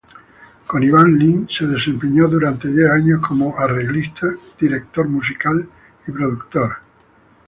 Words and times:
Con 0.65 0.81
Iván 0.81 1.19
Lins 1.19 1.55
se 1.55 1.67
desempeñó 1.67 2.27
durante 2.27 2.69
diez 2.73 2.89
años 2.89 3.21
como 3.21 3.55
arreglista, 3.59 4.25
director 4.59 5.07
musical 5.07 5.69
y 6.07 6.11
productor. 6.11 6.77